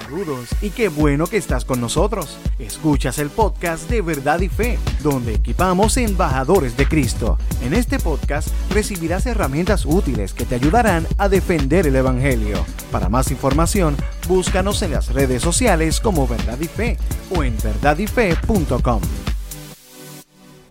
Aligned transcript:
Saludos 0.00 0.48
y 0.60 0.70
qué 0.70 0.88
bueno 0.88 1.28
que 1.28 1.36
estás 1.36 1.64
con 1.64 1.80
nosotros. 1.80 2.36
Escuchas 2.58 3.20
el 3.20 3.30
podcast 3.30 3.88
de 3.88 4.02
Verdad 4.02 4.40
y 4.40 4.48
Fe, 4.48 4.76
donde 5.04 5.34
equipamos 5.34 5.96
embajadores 5.98 6.76
de 6.76 6.88
Cristo. 6.88 7.38
En 7.62 7.74
este 7.74 8.00
podcast 8.00 8.48
recibirás 8.72 9.24
herramientas 9.26 9.86
útiles 9.86 10.34
que 10.34 10.46
te 10.46 10.56
ayudarán 10.56 11.06
a 11.16 11.28
defender 11.28 11.86
el 11.86 11.94
Evangelio. 11.94 12.56
Para 12.90 13.08
más 13.08 13.30
información, 13.30 13.96
búscanos 14.26 14.82
en 14.82 14.90
las 14.90 15.14
redes 15.14 15.42
sociales 15.42 16.00
como 16.00 16.26
Verdad 16.26 16.58
y 16.60 16.66
Fe 16.66 16.96
o 17.30 17.44
en 17.44 17.54
verdadyfe.com. 17.62 19.00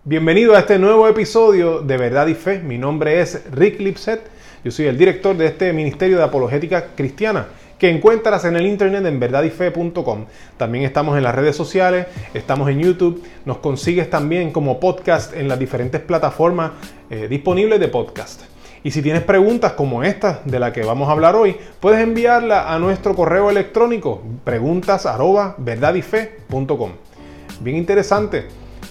Bienvenido 0.04 0.54
a 0.54 0.58
este 0.58 0.78
nuevo 0.78 1.08
episodio 1.08 1.80
de 1.80 1.96
Verdad 1.96 2.26
y 2.26 2.34
Fe. 2.34 2.58
Mi 2.58 2.76
nombre 2.76 3.22
es 3.22 3.42
Rick 3.52 3.80
Lipset. 3.80 4.20
Yo 4.62 4.70
soy 4.70 4.84
el 4.84 4.98
director 4.98 5.34
de 5.34 5.46
este 5.46 5.72
Ministerio 5.72 6.18
de 6.18 6.24
Apologética 6.24 6.88
Cristiana 6.94 7.46
que 7.78 7.90
encuentras 7.90 8.44
en 8.44 8.56
el 8.56 8.66
internet 8.66 9.04
en 9.06 9.20
verdadyfe.com. 9.20 10.26
También 10.56 10.84
estamos 10.84 11.16
en 11.16 11.24
las 11.24 11.34
redes 11.34 11.56
sociales, 11.56 12.06
estamos 12.32 12.68
en 12.70 12.80
YouTube, 12.80 13.22
nos 13.44 13.58
consigues 13.58 14.10
también 14.10 14.52
como 14.52 14.80
podcast 14.80 15.34
en 15.34 15.48
las 15.48 15.58
diferentes 15.58 16.00
plataformas 16.00 16.72
eh, 17.10 17.26
disponibles 17.28 17.80
de 17.80 17.88
podcast. 17.88 18.42
Y 18.82 18.90
si 18.90 19.00
tienes 19.00 19.22
preguntas 19.22 19.72
como 19.72 20.04
esta 20.04 20.42
de 20.44 20.60
la 20.60 20.72
que 20.72 20.82
vamos 20.82 21.08
a 21.08 21.12
hablar 21.12 21.36
hoy, 21.36 21.56
puedes 21.80 22.00
enviarla 22.00 22.72
a 22.72 22.78
nuestro 22.78 23.14
correo 23.14 23.48
electrónico 23.48 24.22
preguntas 24.44 25.06
Bien 27.60 27.76
interesante 27.76 28.44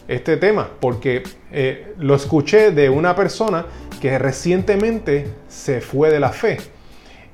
este 0.07 0.37
tema 0.37 0.67
porque 0.79 1.21
eh, 1.51 1.93
lo 1.99 2.15
escuché 2.15 2.71
de 2.71 2.89
una 2.89 3.15
persona 3.15 3.67
que 4.01 4.17
recientemente 4.17 5.27
se 5.47 5.79
fue 5.79 6.09
de 6.09 6.19
la 6.19 6.29
fe 6.29 6.57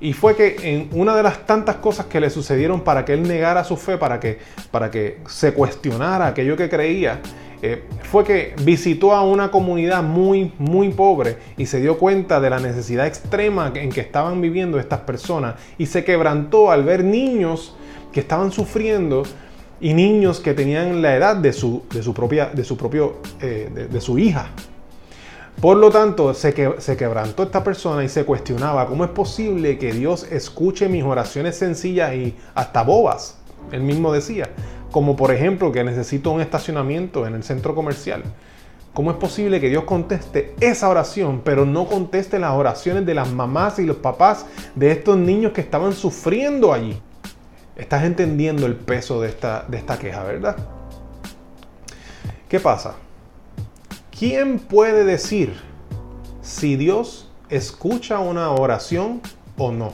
y 0.02 0.14
fue 0.14 0.36
que 0.36 0.56
en 0.64 0.90
una 0.94 1.16
de 1.16 1.24
las 1.24 1.46
tantas 1.46 1.78
cosas 1.78 2.06
que 2.06 2.20
le 2.20 2.30
sucedieron 2.30 2.82
para 2.82 3.04
que 3.04 3.14
él 3.14 3.24
negara 3.24 3.64
su 3.64 3.76
fe, 3.76 3.98
para 3.98 4.20
que, 4.20 4.40
para 4.72 4.90
que 4.90 5.18
se 5.28 5.54
cuestionara 5.54 6.28
aquello 6.28 6.56
que 6.56 6.70
creía, 6.70 7.22
eh, 7.62 7.84
fue 8.04 8.24
que 8.24 8.56
visitó 8.64 9.14
a 9.14 9.24
una 9.24 9.52
comunidad 9.52 10.02
muy, 10.02 10.54
muy 10.58 10.90
pobre 10.90 11.38
y 11.58 11.66
se 11.66 11.82
dio 11.82 11.98
cuenta 11.98 12.40
de 12.40 12.50
la 12.50 12.60
necesidad 12.60 13.06
extrema 13.06 13.74
en 13.76 13.90
que 13.90 14.00
estaban 14.00 14.40
viviendo 14.40 14.80
estas 14.80 15.02
personas 15.02 15.56
y 15.78 15.86
se 15.88 16.06
quebrantó 16.06 16.72
al 16.72 16.86
ver 16.86 17.04
niños 17.04 17.76
que 18.14 18.22
estaban 18.22 18.54
sufriendo 18.54 19.24
y 19.82 19.94
niños 19.94 20.40
que 20.40 20.54
tenían 20.54 21.02
la 21.02 21.16
edad 21.16 21.36
de 21.36 21.52
su, 21.52 21.84
de 21.94 22.02
su 22.02 22.14
propia, 22.14 22.46
de 22.48 22.64
su 22.64 22.78
propio, 22.78 23.18
eh, 23.42 23.88
de 23.92 24.02
su 24.02 24.18
hija. 24.18 24.52
Por 25.62 25.76
lo 25.76 25.90
tanto, 25.90 26.34
se, 26.34 26.54
quebrantó 26.54 27.44
esta 27.44 27.66
persona 27.66 28.02
y 28.06 28.08
se 28.08 28.24
cuestionaba 28.24 28.88
cómo 28.88 29.04
es 29.04 29.10
posible 29.10 29.78
que 29.78 29.92
Dios 29.92 30.26
escuche 30.32 30.88
mis 30.88 31.04
oraciones 31.04 31.58
sencillas 31.58 32.16
y 32.16 32.38
hasta 32.56 32.82
bobas. 32.82 33.38
Él 33.74 33.82
mismo 33.82 34.14
decía, 34.14 34.50
como 34.90 35.18
por 35.18 35.34
ejemplo 35.34 35.74
que 35.74 35.84
necesito 35.84 36.32
un 36.32 36.40
estacionamiento 36.40 37.28
en 37.28 37.36
el 37.36 37.44
centro 37.44 37.76
comercial. 37.76 38.24
¿Cómo 38.94 39.12
es 39.12 39.18
posible 39.18 39.60
que 39.60 39.68
Dios 39.68 39.84
conteste 39.84 40.56
esa 40.62 40.88
oración, 40.88 41.42
pero 41.44 41.66
no 41.66 41.88
conteste 41.88 42.40
las 42.40 42.54
oraciones 42.54 43.06
de 43.06 43.14
las 43.14 43.30
mamás 43.30 43.80
y 43.80 43.86
los 43.86 43.98
papás 43.98 44.46
de 44.76 44.92
estos 44.92 45.18
niños 45.18 45.52
que 45.52 45.60
estaban 45.60 45.92
sufriendo 45.92 46.72
allí? 46.72 46.98
Estás 47.76 48.06
entendiendo 48.06 48.66
el 48.66 48.76
peso 48.76 49.20
de 49.20 49.28
esta, 49.28 49.66
de 49.68 49.78
esta 49.78 50.00
queja, 50.00 50.24
¿verdad? 50.24 50.56
¿Qué 52.48 52.62
pasa? 52.62 52.96
¿Quién 54.20 54.60
puede 54.60 55.06
decir 55.06 55.56
si 56.42 56.76
Dios 56.76 57.32
escucha 57.48 58.20
una 58.20 58.52
oración 58.52 59.22
o 59.58 59.72
no? 59.72 59.94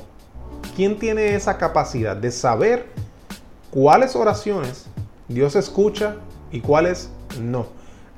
¿Quién 0.75 0.97
tiene 0.97 1.35
esa 1.35 1.59
capacidad 1.59 2.15
de 2.15 2.31
saber 2.31 2.87
cuáles 3.69 4.15
oraciones 4.15 4.87
Dios 5.27 5.55
escucha 5.55 6.15
y 6.51 6.61
cuáles 6.61 7.11
no? 7.39 7.67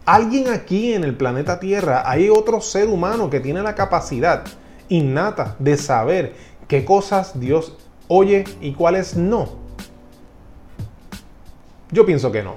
Alguien 0.05 0.47
aquí 0.47 0.93
en 0.93 1.03
el 1.03 1.13
planeta 1.13 1.59
Tierra, 1.59 2.09
hay 2.09 2.29
otro 2.29 2.61
ser 2.61 2.87
humano 2.87 3.29
que 3.29 3.41
tiene 3.41 3.61
la 3.61 3.75
capacidad 3.75 4.45
innata 4.87 5.57
de 5.59 5.75
saber 5.75 6.35
qué 6.69 6.85
cosas 6.85 7.37
Dios 7.37 7.75
oye 8.07 8.45
y 8.61 8.71
cuáles 8.71 9.17
no. 9.17 9.49
Yo 11.91 12.05
pienso 12.05 12.31
que 12.31 12.43
no. 12.43 12.55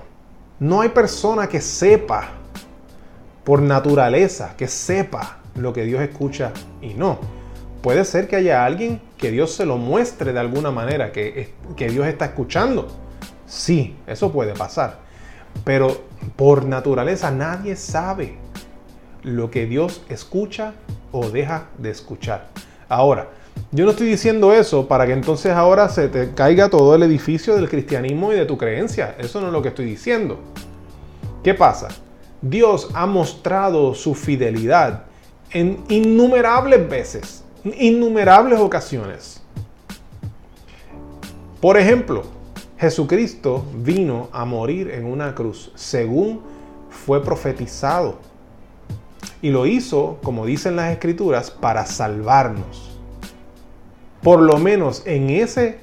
No 0.60 0.82
hay 0.82 0.90
persona 0.90 1.48
que 1.48 1.60
sepa 1.60 2.36
por 3.44 3.62
naturaleza, 3.62 4.54
que 4.56 4.68
sepa 4.68 5.38
lo 5.54 5.72
que 5.72 5.84
Dios 5.84 6.02
escucha 6.02 6.52
y 6.80 6.94
no. 6.94 7.18
Puede 7.82 8.04
ser 8.04 8.28
que 8.28 8.36
haya 8.36 8.64
alguien 8.64 9.00
que 9.16 9.30
Dios 9.30 9.52
se 9.54 9.64
lo 9.64 9.78
muestre 9.78 10.32
de 10.32 10.40
alguna 10.40 10.70
manera, 10.70 11.12
que, 11.12 11.54
que 11.76 11.88
Dios 11.88 12.06
está 12.06 12.26
escuchando. 12.26 12.88
Sí, 13.46 13.96
eso 14.06 14.32
puede 14.32 14.52
pasar. 14.52 14.98
Pero 15.64 16.02
por 16.36 16.64
naturaleza 16.64 17.30
nadie 17.30 17.76
sabe 17.76 18.36
lo 19.22 19.50
que 19.50 19.66
Dios 19.66 20.02
escucha 20.08 20.74
o 21.12 21.30
deja 21.30 21.68
de 21.78 21.90
escuchar. 21.90 22.48
Ahora, 22.88 23.30
yo 23.72 23.84
no 23.84 23.92
estoy 23.92 24.08
diciendo 24.08 24.52
eso 24.52 24.86
para 24.88 25.06
que 25.06 25.12
entonces 25.12 25.52
ahora 25.52 25.88
se 25.88 26.08
te 26.08 26.32
caiga 26.34 26.68
todo 26.68 26.94
el 26.94 27.02
edificio 27.02 27.56
del 27.56 27.68
cristianismo 27.68 28.32
y 28.32 28.36
de 28.36 28.46
tu 28.46 28.58
creencia. 28.58 29.14
Eso 29.18 29.40
no 29.40 29.48
es 29.48 29.52
lo 29.52 29.62
que 29.62 29.68
estoy 29.68 29.84
diciendo. 29.84 30.38
¿Qué 31.42 31.54
pasa? 31.54 31.88
Dios 32.42 32.88
ha 32.94 33.06
mostrado 33.06 33.94
su 33.94 34.14
fidelidad 34.14 35.04
en 35.50 35.84
innumerables 35.88 36.88
veces, 36.88 37.44
innumerables 37.64 38.58
ocasiones. 38.58 39.42
Por 41.60 41.76
ejemplo, 41.76 42.24
Jesucristo 42.78 43.66
vino 43.74 44.30
a 44.32 44.46
morir 44.46 44.90
en 44.90 45.04
una 45.04 45.34
cruz 45.34 45.70
según 45.74 46.40
fue 46.88 47.22
profetizado. 47.22 48.18
Y 49.42 49.50
lo 49.50 49.66
hizo, 49.66 50.18
como 50.22 50.46
dicen 50.46 50.76
las 50.76 50.90
escrituras, 50.92 51.50
para 51.50 51.84
salvarnos. 51.84 52.98
Por 54.22 54.40
lo 54.40 54.58
menos 54.58 55.02
en 55.06 55.28
ese 55.28 55.80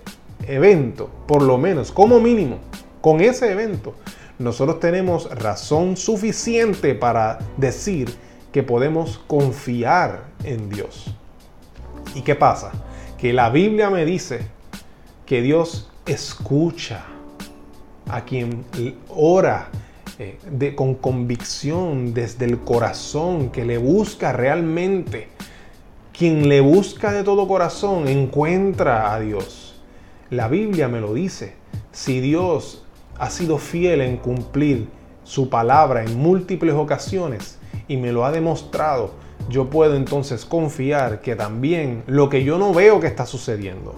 evento, 0.48 1.10
por 1.28 1.44
lo 1.44 1.60
menos 1.60 1.92
como 1.92 2.20
mínimo, 2.20 2.58
con 3.02 3.22
ese 3.22 3.52
evento, 3.52 3.94
nosotros 4.40 4.80
tenemos 4.80 5.30
razón 5.30 5.98
suficiente 5.98 6.94
para 6.94 7.40
decir 7.58 8.14
que 8.52 8.64
podemos 8.64 9.20
confiar 9.28 10.26
en 10.44 10.70
Dios. 10.70 11.14
¿Y 12.14 12.22
qué 12.22 12.36
pasa? 12.36 12.72
Que 13.18 13.34
la 13.34 13.50
Biblia 13.50 13.90
me 13.90 14.06
dice 14.06 14.42
que 15.26 15.42
Dios 15.42 15.90
escucha 16.06 17.06
a 18.10 18.22
quien 18.22 18.64
ora 19.10 19.70
eh, 20.20 20.74
con 20.76 20.96
convicción 20.96 22.14
desde 22.14 22.46
el 22.46 22.60
corazón, 22.60 23.50
que 23.50 23.66
le 23.66 23.78
busca 23.78 24.34
realmente. 24.34 25.30
Quien 26.18 26.50
le 26.50 26.62
busca 26.62 27.12
de 27.12 27.24
todo 27.24 27.48
corazón 27.48 28.08
encuentra 28.08 29.14
a 29.14 29.20
Dios. 29.20 29.80
La 30.32 30.48
Biblia 30.48 30.88
me 30.88 31.02
lo 31.02 31.14
dice. 31.14 31.54
Si 31.92 32.20
Dios 32.20 32.87
ha 33.20 33.30
sido 33.30 33.58
fiel 33.58 34.02
en 34.02 34.18
cumplir 34.18 34.88
su 35.24 35.50
palabra 35.50 36.04
en 36.04 36.18
múltiples 36.18 36.74
ocasiones 36.74 37.58
y 37.88 37.98
me 37.98 38.12
lo 38.12 38.26
ha 38.26 38.32
demostrado, 38.32 39.12
yo 39.50 39.70
puedo 39.70 39.96
entonces 39.96 40.46
confiar 40.46 41.22
que 41.22 41.36
también 41.36 42.04
lo 42.08 42.30
que 42.30 42.44
yo 42.44 42.58
no 42.58 42.74
veo 42.74 43.00
que 43.00 43.08
está 43.08 43.26
sucediendo, 43.26 43.96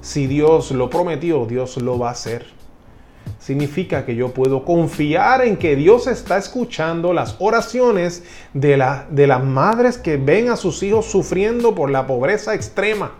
si 0.00 0.26
Dios 0.26 0.70
lo 0.70 0.88
prometió, 0.88 1.44
Dios 1.46 1.76
lo 1.76 1.98
va 1.98 2.08
a 2.08 2.12
hacer. 2.12 2.46
Significa 3.38 4.04
que 4.04 4.14
yo 4.14 4.32
puedo 4.32 4.64
confiar 4.64 5.44
en 5.44 5.56
que 5.56 5.76
Dios 5.76 6.06
está 6.06 6.38
escuchando 6.38 7.12
las 7.12 7.36
oraciones 7.38 8.22
de, 8.54 8.82
de 9.10 9.26
las 9.26 9.44
madres 9.44 9.98
que 9.98 10.16
ven 10.16 10.50
a 10.50 10.56
sus 10.56 10.82
hijos 10.82 11.06
sufriendo 11.06 11.74
por 11.74 11.90
la 11.90 12.06
pobreza 12.06 12.54
extrema. 12.54 13.12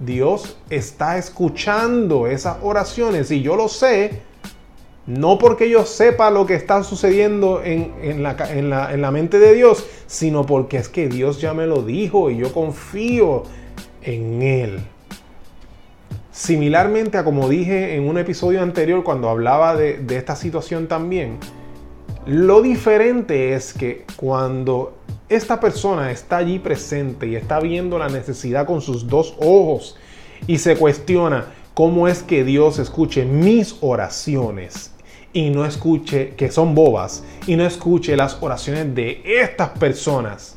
Dios 0.00 0.58
está 0.70 1.18
escuchando 1.18 2.26
esas 2.26 2.58
oraciones 2.62 3.30
y 3.30 3.42
yo 3.42 3.56
lo 3.56 3.68
sé 3.68 4.22
no 5.08 5.38
porque 5.38 5.70
yo 5.70 5.86
sepa 5.86 6.30
lo 6.30 6.44
que 6.44 6.54
está 6.54 6.82
sucediendo 6.82 7.62
en, 7.64 8.22
la, 8.22 9.10
mente 9.10 9.38
de 9.38 9.54
Dios, 9.54 9.86
sino 10.06 10.44
porque 10.44 10.76
es 10.76 10.90
que 10.90 11.08
Dios 11.08 11.40
ya 11.40 11.54
me 11.54 11.66
lo 11.66 11.80
dijo 11.80 12.28
y 12.28 12.36
yo 12.36 12.52
confío 12.52 13.44
en 14.02 14.42
Él. 14.42 14.80
Similarmente 16.30 17.16
a 17.16 17.24
como 17.24 17.48
dije 17.48 17.96
en 17.96 18.06
un 18.06 18.18
episodio 18.18 18.60
anterior 18.60 19.02
cuando 19.02 19.30
hablaba 19.30 19.76
de, 19.76 20.04
esta 20.10 20.36
situación 20.36 20.88
también, 20.88 21.38
lo 22.26 22.60
diferente 22.60 23.54
es 23.54 23.72
que 23.72 24.04
cuando 24.16 24.98
esta 25.30 25.58
persona 25.58 26.10
está 26.10 26.36
allí 26.36 26.58
presente 26.58 27.28
y 27.28 27.34
está 27.34 27.60
viendo 27.60 27.98
la 27.98 28.10
necesidad 28.10 28.66
con 28.66 28.82
sus 28.82 29.08
dos 29.08 29.34
ojos 29.40 29.96
y 30.46 30.58
se 30.58 30.76
cuestiona 30.76 31.46
cómo 31.72 32.08
es 32.08 32.22
que 32.22 32.44
Dios 32.44 32.78
escuche 32.78 33.24
mis 33.24 33.74
oraciones 33.80 34.92
y 35.38 35.50
no 35.50 35.64
escuche, 35.64 36.34
que 36.36 36.50
son 36.50 36.74
bobas, 36.74 37.22
y 37.46 37.56
no 37.56 37.64
escuche 37.64 38.16
las 38.16 38.38
oraciones 38.40 38.94
de 38.94 39.22
estas 39.24 39.70
personas. 39.70 40.56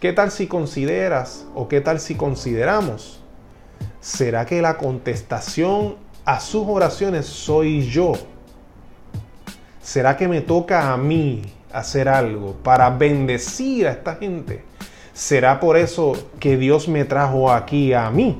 ¿Qué 0.00 0.12
tal 0.12 0.30
si 0.30 0.46
consideras 0.46 1.46
o 1.54 1.68
qué 1.68 1.80
tal 1.80 2.00
si 2.00 2.14
consideramos? 2.14 3.20
¿Será 4.00 4.46
que 4.46 4.62
la 4.62 4.78
contestación 4.78 5.96
a 6.24 6.40
sus 6.40 6.64
oraciones 6.66 7.26
soy 7.26 7.82
yo. 7.82 8.12
¿Será 9.82 10.16
que 10.16 10.28
me 10.28 10.40
toca 10.40 10.92
a 10.92 10.96
mí 10.96 11.42
hacer 11.72 12.08
algo 12.08 12.54
para 12.62 12.90
bendecir 12.90 13.86
a 13.86 13.92
esta 13.92 14.16
gente? 14.16 14.62
¿Será 15.12 15.58
por 15.58 15.76
eso 15.76 16.30
que 16.38 16.56
Dios 16.56 16.88
me 16.88 17.04
trajo 17.04 17.50
aquí 17.50 17.92
a 17.92 18.10
mí? 18.10 18.38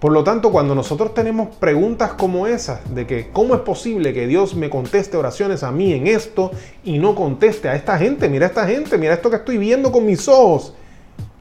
Por 0.00 0.12
lo 0.12 0.22
tanto, 0.22 0.52
cuando 0.52 0.76
nosotros 0.76 1.12
tenemos 1.12 1.56
preguntas 1.56 2.12
como 2.12 2.46
esas, 2.46 2.94
de 2.94 3.04
que 3.04 3.30
cómo 3.32 3.56
es 3.56 3.62
posible 3.62 4.14
que 4.14 4.28
Dios 4.28 4.54
me 4.54 4.70
conteste 4.70 5.16
oraciones 5.16 5.64
a 5.64 5.72
mí 5.72 5.92
en 5.92 6.06
esto 6.06 6.52
y 6.84 6.98
no 6.98 7.16
conteste 7.16 7.68
a 7.68 7.74
esta 7.74 7.98
gente, 7.98 8.28
mira 8.28 8.46
a 8.46 8.48
esta 8.50 8.66
gente, 8.66 8.96
mira 8.96 9.14
esto 9.14 9.28
que 9.28 9.36
estoy 9.36 9.58
viendo 9.58 9.90
con 9.90 10.06
mis 10.06 10.28
ojos, 10.28 10.72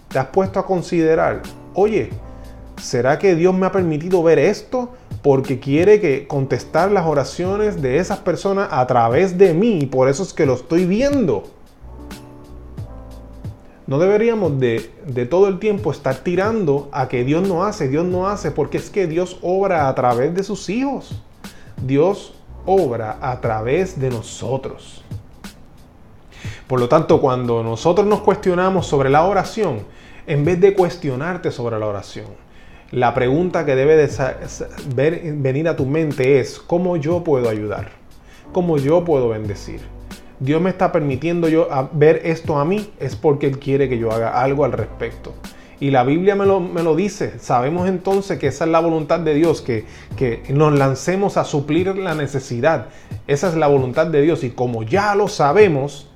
te 0.08 0.18
has 0.18 0.26
puesto 0.28 0.60
a 0.60 0.66
considerar, 0.66 1.44
oye, 1.76 2.10
¿será 2.82 3.20
que 3.20 3.36
Dios 3.36 3.54
me 3.54 3.68
ha 3.68 3.72
permitido 3.72 4.24
ver 4.24 4.40
esto 4.40 4.90
porque 5.22 5.60
quiere 5.60 6.02
que 6.02 6.26
contestar 6.26 6.92
las 6.92 7.06
oraciones 7.06 7.80
de 7.80 8.00
esas 8.00 8.18
personas 8.18 8.70
a 8.72 8.88
través 8.88 9.38
de 9.38 9.54
mí 9.54 9.82
y 9.82 9.86
por 9.86 10.10
eso 10.10 10.24
es 10.24 10.34
que 10.34 10.48
lo 10.48 10.56
estoy 10.56 10.86
viendo? 10.86 11.44
No 13.88 14.00
deberíamos 14.00 14.60
de, 14.60 14.92
de, 15.06 15.26
todo 15.26 15.48
el 15.48 15.60
tiempo 15.60 15.92
estar 15.92 16.18
tirando 16.18 16.90
a 16.92 17.08
que 17.08 17.24
Dios 17.24 17.48
no 17.48 17.64
hace, 17.64 17.88
Dios 17.88 18.06
no 18.06 18.28
hace, 18.28 18.52
porque 18.52 18.78
es 18.78 18.90
que 18.90 19.08
Dios 19.08 19.40
obra 19.42 19.88
a 19.88 19.96
través 19.96 20.36
de 20.36 20.44
sus 20.44 20.70
hijos. 20.70 21.22
Dios 21.82 22.34
obra 22.66 23.18
a 23.22 23.40
través 23.40 23.98
de 23.98 24.10
nosotros. 24.10 25.04
Por 26.68 26.82
lo 26.82 26.90
tanto, 26.90 27.22
cuando 27.22 27.64
nosotros 27.64 28.06
nos 28.06 28.22
cuestionamos 28.22 28.86
sobre 28.86 29.10
la 29.10 29.24
oración, 29.24 29.80
en 30.28 30.44
vez 30.44 30.60
de 30.60 30.74
cuestionarte 30.74 31.50
sobre 31.50 31.80
la 31.80 31.88
oración, 31.88 32.26
la 32.92 33.14
pregunta 33.14 33.66
que 33.66 33.76
debe 33.76 33.96
de 33.96 35.34
venir 35.38 35.70
a 35.70 35.78
tu 35.78 35.86
mente 35.86 36.42
es, 36.42 36.60
¿cómo 36.60 36.98
yo 36.98 37.24
puedo 37.24 37.50
ayudar? 37.50 37.92
¿Cómo 38.52 38.78
yo 38.78 39.06
puedo 39.06 39.30
bendecir? 39.30 39.97
Dios 40.40 40.62
me 40.62 40.70
está 40.70 40.92
permitiendo 40.92 41.50
yo 41.50 41.68
ver 41.94 42.22
esto 42.24 42.58
a 42.58 42.66
mí, 42.66 42.90
es 43.00 43.16
porque 43.16 43.48
Él 43.48 43.60
quiere 43.60 43.90
que 43.90 43.98
yo 43.98 44.12
haga 44.12 44.42
algo 44.42 44.66
al 44.66 44.72
respecto. 44.72 45.34
Y 45.80 45.92
la 45.92 46.04
Biblia 46.04 46.36
me 46.36 46.46
lo, 46.46 46.60
me 46.60 46.82
lo, 46.82 46.96
dice. 46.96 47.38
Sabemos 47.40 47.88
entonces 47.88 48.40
que 48.40 48.48
esa 48.48 48.66
es 48.66 48.72
la 48.72 48.80
voluntad 48.80 49.20
de 49.20 49.36
Dios, 49.36 49.62
que, 49.62 49.86
que 50.16 50.42
nos 50.50 50.74
lancemos 50.78 51.38
a 51.38 51.44
suplir 51.44 51.96
la 51.98 52.16
necesidad. 52.16 52.88
Esa 53.28 53.50
es 53.50 53.56
la 53.56 53.68
voluntad 53.68 54.08
de 54.08 54.22
Dios. 54.22 54.44
Y 54.44 54.50
como 54.50 54.82
ya 54.82 55.14
lo 55.14 55.28
sabemos, 55.28 56.10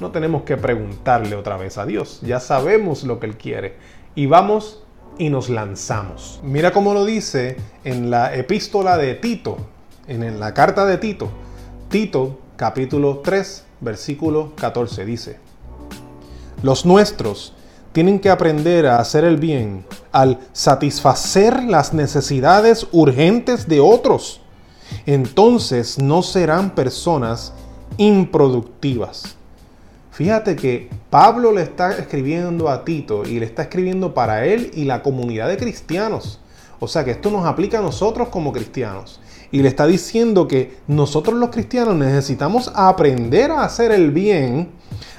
no 0.00 0.10
tenemos 0.10 0.42
que 0.42 0.58
preguntarle 0.58 1.36
otra 1.36 1.56
vez 1.56 1.78
a 1.78 1.86
Dios. 1.86 2.20
Ya 2.22 2.38
sabemos 2.38 3.04
lo 3.04 3.18
que 3.18 3.26
Él 3.26 3.36
quiere. 3.36 3.76
Y 4.14 4.26
vamos 4.26 4.84
y 5.16 5.30
nos 5.30 5.48
lanzamos. 5.48 6.40
Mira 6.42 6.72
cómo 6.72 6.92
lo 6.92 7.06
dice 7.06 7.56
en 7.84 8.10
la 8.10 8.34
epístola 8.34 8.98
de 8.98 9.14
Tito, 9.14 9.56
en 10.06 10.38
la 10.38 10.52
carta 10.52 10.84
de 10.84 10.98
Tito. 10.98 11.30
Tito 11.88 12.38
capítulo 12.58 13.18
3, 13.18 13.64
versículo 13.80 14.52
14 14.56 15.04
dice, 15.04 15.36
Los 16.60 16.84
nuestros 16.84 17.54
tienen 17.92 18.18
que 18.18 18.30
aprender 18.30 18.88
a 18.88 18.98
hacer 18.98 19.24
el 19.24 19.36
bien 19.36 19.86
al 20.10 20.40
satisfacer 20.52 21.62
las 21.62 21.94
necesidades 21.94 22.88
urgentes 22.90 23.68
de 23.68 23.78
otros. 23.78 24.40
Entonces 25.06 26.00
no 26.00 26.24
serán 26.24 26.74
personas 26.74 27.52
improductivas. 27.96 29.36
Fíjate 30.10 30.56
que 30.56 30.90
Pablo 31.10 31.52
le 31.52 31.62
está 31.62 31.96
escribiendo 31.96 32.68
a 32.68 32.84
Tito 32.84 33.24
y 33.24 33.38
le 33.38 33.46
está 33.46 33.62
escribiendo 33.62 34.14
para 34.14 34.46
él 34.46 34.72
y 34.74 34.82
la 34.82 35.04
comunidad 35.04 35.46
de 35.46 35.58
cristianos. 35.58 36.40
O 36.80 36.88
sea 36.88 37.04
que 37.04 37.12
esto 37.12 37.30
nos 37.30 37.46
aplica 37.46 37.78
a 37.78 37.82
nosotros 37.82 38.30
como 38.30 38.52
cristianos 38.52 39.20
y 39.50 39.62
le 39.62 39.68
está 39.68 39.86
diciendo 39.86 40.46
que 40.46 40.76
nosotros 40.86 41.36
los 41.36 41.50
cristianos 41.50 41.96
necesitamos 41.96 42.70
aprender 42.74 43.50
a 43.50 43.64
hacer 43.64 43.92
el 43.92 44.10
bien 44.10 44.70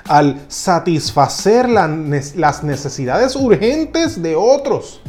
al 0.06 0.42
satisfacer 0.48 1.70
las 1.70 2.64
necesidades 2.64 3.36
urgentes 3.36 4.22
de 4.22 4.36
otros. 4.36 5.02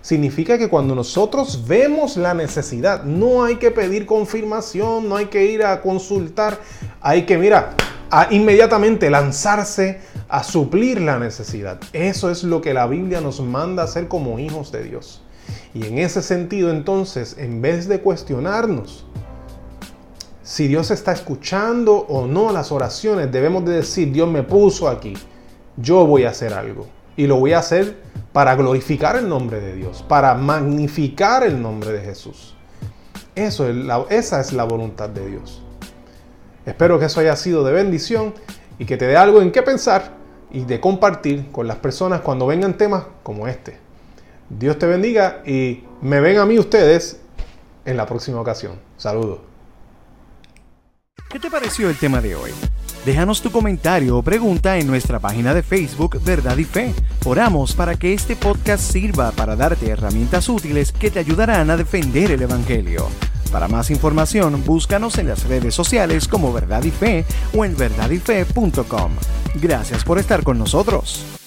Significa 0.00 0.58
que 0.58 0.68
cuando 0.68 0.94
nosotros 0.94 1.66
vemos 1.66 2.16
la 2.16 2.34
necesidad, 2.34 3.04
no 3.04 3.44
hay 3.44 3.56
que 3.56 3.70
pedir 3.70 4.04
confirmación, 4.04 5.08
no 5.08 5.16
hay 5.16 5.26
que 5.26 5.46
ir 5.46 5.64
a 5.64 5.80
consultar, 5.80 6.58
hay 7.00 7.22
que, 7.24 7.38
mira, 7.38 7.74
inmediatamente 8.30 9.08
lanzarse 9.10 10.00
a 10.28 10.42
suplir 10.42 11.00
la 11.00 11.18
necesidad. 11.18 11.78
Eso 11.92 12.30
es 12.30 12.42
lo 12.42 12.60
que 12.60 12.74
la 12.74 12.86
Biblia 12.86 13.20
nos 13.20 13.40
manda 13.40 13.84
hacer 13.84 14.08
como 14.08 14.38
hijos 14.38 14.72
de 14.72 14.82
Dios. 14.82 15.22
Y 15.74 15.86
en 15.86 15.98
ese 15.98 16.22
sentido 16.22 16.70
entonces, 16.70 17.36
en 17.38 17.62
vez 17.62 17.88
de 17.88 18.00
cuestionarnos 18.00 19.06
si 20.42 20.66
Dios 20.66 20.90
está 20.90 21.12
escuchando 21.12 21.94
o 21.94 22.26
no 22.26 22.52
las 22.52 22.72
oraciones, 22.72 23.30
debemos 23.30 23.64
de 23.64 23.74
decir, 23.74 24.12
Dios 24.12 24.28
me 24.28 24.42
puso 24.42 24.88
aquí, 24.88 25.14
yo 25.76 26.04
voy 26.04 26.24
a 26.24 26.30
hacer 26.30 26.52
algo. 26.52 26.88
Y 27.16 27.26
lo 27.26 27.36
voy 27.36 27.52
a 27.52 27.60
hacer 27.60 27.96
para 28.32 28.54
glorificar 28.56 29.16
el 29.16 29.28
nombre 29.28 29.60
de 29.60 29.74
Dios, 29.74 30.04
para 30.06 30.34
magnificar 30.34 31.44
el 31.44 31.62
nombre 31.62 31.92
de 31.92 32.00
Jesús. 32.00 32.56
Eso 33.34 33.68
es 33.68 33.76
la, 33.76 34.04
esa 34.10 34.40
es 34.40 34.52
la 34.52 34.64
voluntad 34.64 35.08
de 35.08 35.26
Dios. 35.26 35.62
Espero 36.66 36.98
que 36.98 37.06
eso 37.06 37.20
haya 37.20 37.36
sido 37.36 37.64
de 37.64 37.72
bendición 37.72 38.34
y 38.78 38.84
que 38.84 38.96
te 38.96 39.06
dé 39.06 39.16
algo 39.16 39.42
en 39.42 39.52
qué 39.52 39.62
pensar 39.62 40.12
y 40.50 40.64
de 40.64 40.80
compartir 40.80 41.50
con 41.50 41.66
las 41.66 41.76
personas 41.76 42.20
cuando 42.20 42.46
vengan 42.46 42.76
temas 42.76 43.04
como 43.22 43.46
este. 43.46 43.78
Dios 44.48 44.78
te 44.78 44.86
bendiga 44.86 45.42
y 45.46 45.84
me 46.00 46.20
ven 46.20 46.38
a 46.38 46.46
mí 46.46 46.58
ustedes 46.58 47.20
en 47.84 47.96
la 47.96 48.06
próxima 48.06 48.40
ocasión. 48.40 48.78
Saludos. 48.96 49.40
¿Qué 51.30 51.38
te 51.38 51.50
pareció 51.50 51.88
el 51.88 51.96
tema 51.96 52.20
de 52.20 52.34
hoy? 52.34 52.50
Déjanos 53.04 53.42
tu 53.42 53.50
comentario 53.50 54.16
o 54.18 54.22
pregunta 54.22 54.78
en 54.78 54.86
nuestra 54.86 55.18
página 55.18 55.54
de 55.54 55.62
Facebook 55.62 56.22
Verdad 56.22 56.56
y 56.58 56.64
Fe. 56.64 56.94
Oramos 57.24 57.74
para 57.74 57.96
que 57.96 58.12
este 58.12 58.36
podcast 58.36 58.84
sirva 58.92 59.32
para 59.32 59.56
darte 59.56 59.88
herramientas 59.88 60.48
útiles 60.48 60.92
que 60.92 61.10
te 61.10 61.18
ayudarán 61.18 61.70
a 61.70 61.76
defender 61.76 62.30
el 62.30 62.42
Evangelio. 62.42 63.08
Para 63.50 63.66
más 63.66 63.90
información, 63.90 64.62
búscanos 64.64 65.18
en 65.18 65.28
las 65.28 65.44
redes 65.44 65.74
sociales 65.74 66.28
como 66.28 66.52
Verdad 66.52 66.84
y 66.84 66.90
Fe 66.90 67.24
o 67.56 67.64
en 67.64 67.76
verdadyfe.com. 67.76 69.12
Gracias 69.56 70.04
por 70.04 70.18
estar 70.18 70.44
con 70.44 70.58
nosotros. 70.58 71.41